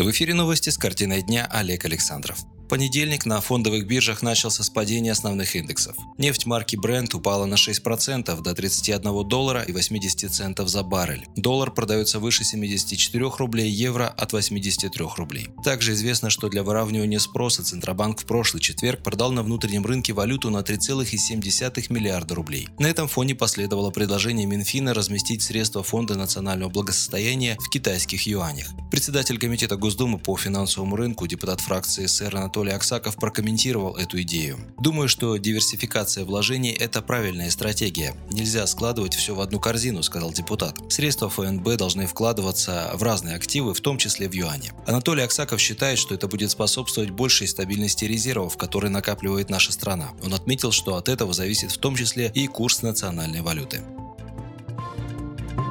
[0.00, 2.38] В эфире новости с картиной дня Олег Александров
[2.70, 5.96] понедельник на фондовых биржах начался с падения основных индексов.
[6.18, 11.26] Нефть марки Brent упала на 6% до 31 доллара и 80 центов за баррель.
[11.34, 15.48] Доллар продается выше 74 рублей, евро от 83 рублей.
[15.64, 20.50] Также известно, что для выравнивания спроса Центробанк в прошлый четверг продал на внутреннем рынке валюту
[20.50, 22.68] на 3,7 миллиарда рублей.
[22.78, 28.68] На этом фоне последовало предложение Минфина разместить средства Фонда национального благосостояния в китайских юанях.
[28.92, 34.58] Председатель Комитета Госдумы по финансовому рынку, депутат фракции СР Анатолий Анатолий Аксаков прокомментировал эту идею.
[34.78, 38.14] «Думаю, что диверсификация вложений– это правильная стратегия.
[38.30, 40.76] Нельзя складывать все в одну корзину»,– сказал депутат.
[40.92, 44.74] «Средства ФНБ должны вкладываться в разные активы, в том числе в юане».
[44.86, 50.10] Анатолий Аксаков считает, что это будет способствовать большей стабильности резервов, которые накапливает наша страна.
[50.22, 53.80] Он отметил, что от этого зависит в том числе и курс национальной валюты.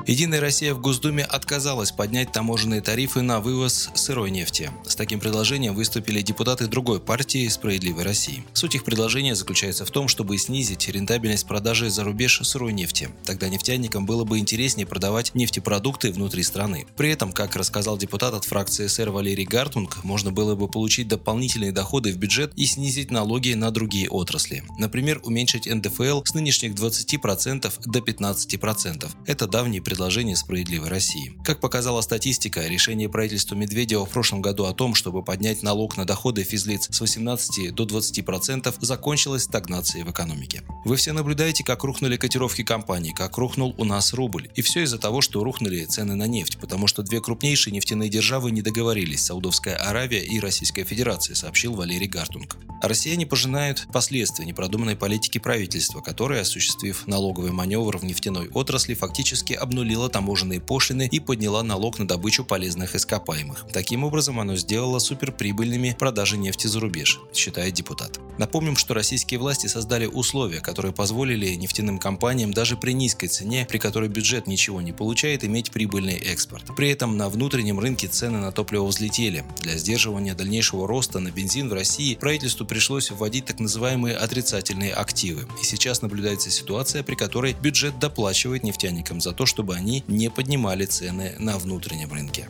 [0.10, 4.72] Единая Россия в Госдуме отказалась поднять таможенные тарифы на вывоз сырой нефти.
[4.84, 8.44] С таким предложением выступили депутаты другой партии «Справедливой России».
[8.54, 13.12] Суть их предложения заключается в том, чтобы снизить рентабельность продажи за рубеж сырой нефти.
[13.24, 16.88] Тогда нефтяникам было бы интереснее продавать нефтепродукты внутри страны.
[16.98, 21.72] При этом, как рассказал депутат от фракции СР Валерий Гартунг, можно было бы получить дополнительные
[21.72, 24.64] доходы в бюджет и снизить налоги на другие отрасли.
[24.80, 29.08] Например, уменьшить НДФЛ с нынешних 20% до 15%.
[29.28, 31.34] Это давний предложение предложение «Справедливой России».
[31.44, 36.06] Как показала статистика, решение правительства Медведева в прошлом году о том, чтобы поднять налог на
[36.06, 40.64] доходы физлиц с 18 до 20% закончилось стагнацией в экономике.
[40.86, 44.48] Вы все наблюдаете, как рухнули котировки компаний, как рухнул у нас рубль.
[44.56, 48.52] И все из-за того, что рухнули цены на нефть, потому что две крупнейшие нефтяные державы
[48.52, 52.56] не договорились– Саудовская Аравия и Российская Федерация, сообщил Валерий Гартунг.
[52.82, 59.52] А россияне пожинают последствия непродуманной политики правительства, которое, осуществив налоговый маневр в нефтяной отрасли, фактически
[59.52, 63.66] обнулило обнулила таможенные пошлины и подняла налог на добычу полезных ископаемых.
[63.74, 68.20] Таким образом, оно сделало суперприбыльными продажи нефти за рубеж, считает депутат.
[68.38, 73.80] Напомним, что российские власти создали условия, которые позволили нефтяным компаниям даже при низкой цене, при
[73.80, 76.66] которой бюджет ничего не получает, иметь прибыльный экспорт.
[76.78, 79.44] При этом на внутреннем рынке цены на топливо взлетели.
[79.62, 85.48] Для сдерживания дальнейшего роста на бензин в России правительству пришлось вводить так называемые отрицательные активы.
[85.60, 90.86] И сейчас наблюдается ситуация, при которой бюджет доплачивает нефтяникам за то, чтобы они не поднимали
[90.86, 92.48] цены на внутреннем рынке.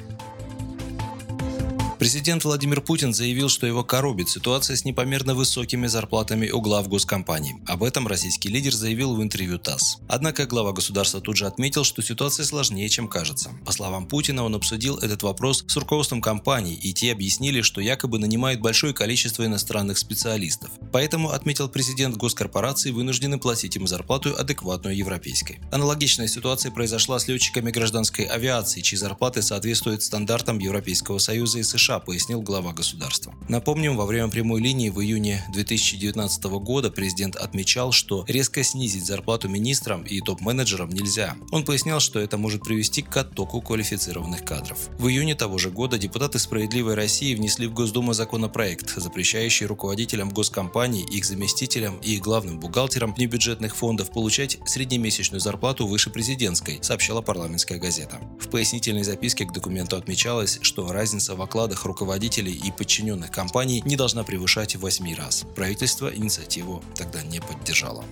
[1.99, 7.55] Президент Владимир Путин заявил, что его коробит ситуация с непомерно высокими зарплатами у глав госкомпаний.
[7.67, 9.97] Об этом российский лидер заявил в интервью ТАСС.
[10.07, 13.51] Однако глава государства тут же отметил, что ситуация сложнее, чем кажется.
[13.65, 18.17] По словам Путина, он обсудил этот вопрос с руководством компаний, и те объяснили, что якобы
[18.17, 20.69] нанимают большое количество иностранных специалистов.
[20.93, 25.59] Поэтому, отметил президент, госкорпорации вынуждены платить им зарплату адекватную европейской.
[25.69, 31.88] Аналогичная ситуация произошла с летчиками гражданской авиации, чьи зарплаты соответствуют стандартам Европейского Союза и США
[31.89, 33.33] США, пояснил глава государства.
[33.47, 39.49] Напомним, во время прямой линии в июне 2019 года президент отмечал, что резко снизить зарплату
[39.49, 41.35] министрам и топ-менеджерам нельзя.
[41.51, 44.77] Он пояснял, что это может привести к оттоку квалифицированных кадров.
[44.99, 51.03] В июне того же года депутаты «Справедливой России» внесли в Госдуму законопроект, запрещающий руководителям госкомпаний,
[51.03, 58.19] их заместителям и главным бухгалтерам небюджетных фондов получать среднемесячную зарплату выше президентской, сообщала парламентская газета.
[58.39, 63.81] В пояснительной записке к документу отмечалось, что разница в окладах зарплатах руководителей и подчиненных компаний
[63.85, 65.45] не должна превышать в 8 раз.
[65.55, 68.03] Правительство инициативу тогда не поддержало.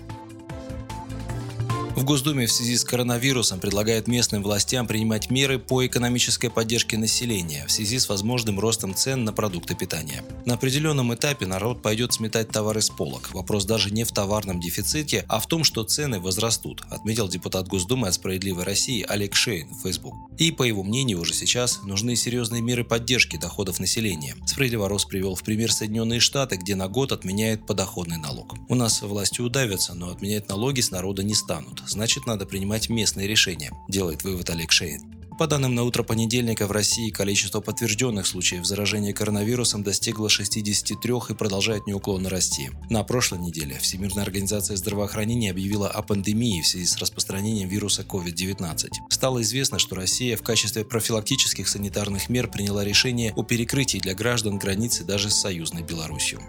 [1.98, 7.66] В Госдуме в связи с коронавирусом предлагают местным властям принимать меры по экономической поддержке населения
[7.66, 10.24] в связи с возможным ростом цен на продукты питания.
[10.46, 13.34] На определенном этапе народ пойдет сметать товары с полок.
[13.34, 18.10] Вопрос даже не в товарном дефиците, а в том, что цены возрастут, отметил депутат Госдумы
[18.10, 20.14] от «Справедливой России» Олег Шейн в Facebook.
[20.38, 24.36] И, по его мнению, уже сейчас нужны серьезные меры поддержки доходов населения.
[24.46, 28.54] Справедливо Рос привел в пример Соединенные Штаты, где на год отменяют подоходный налог.
[28.70, 33.28] У нас власти удавятся, но отменять налоги с народа не станут значит надо принимать местные
[33.28, 35.18] решения, делает вывод Олег Шейн.
[35.38, 41.34] По данным на утро понедельника, в России количество подтвержденных случаев заражения коронавирусом достигло 63 и
[41.36, 42.72] продолжает неуклонно расти.
[42.90, 48.90] На прошлой неделе Всемирная организация здравоохранения объявила о пандемии в связи с распространением вируса COVID-19.
[49.12, 54.58] Стало известно, что Россия в качестве профилактических санитарных мер приняла решение о перекрытии для граждан
[54.58, 56.42] границы даже с союзной Беларусью.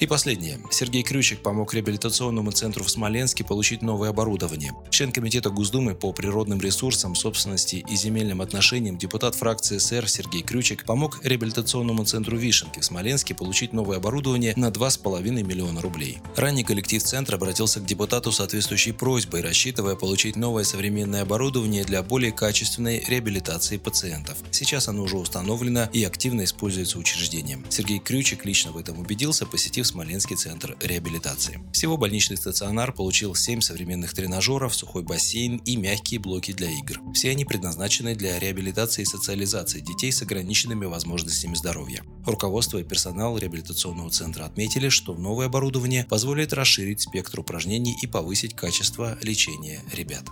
[0.00, 0.58] И последнее.
[0.70, 4.72] Сергей Крючек помог реабилитационному центру в Смоленске получить новое оборудование.
[4.88, 10.86] Член Комитета Госдумы по природным ресурсам, собственности и земельным отношениям депутат фракции СР Сергей Крючек
[10.86, 16.20] помог реабилитационному центру Вишенки в Смоленске получить новое оборудование на 2,5 миллиона рублей.
[16.34, 22.02] Ранее коллектив центра обратился к депутату с соответствующей просьбой, рассчитывая получить новое современное оборудование для
[22.02, 24.38] более качественной реабилитации пациентов.
[24.50, 27.66] Сейчас оно уже установлено и активно используется учреждением.
[27.68, 31.60] Сергей Крючек лично в этом убедился, посетив Смоленский центр реабилитации.
[31.72, 37.00] Всего больничный стационар получил 7 современных тренажеров, сухой бассейн и мягкие блоки для игр.
[37.12, 42.04] Все они предназначены для реабилитации и социализации детей с ограниченными возможностями здоровья.
[42.24, 48.54] Руководство и персонал реабилитационного центра отметили, что новое оборудование позволит расширить спектр упражнений и повысить
[48.54, 50.24] качество лечения ребят.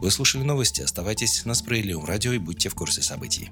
[0.00, 3.50] Вы слушали новости, оставайтесь на Справедливом радио и будьте в курсе событий.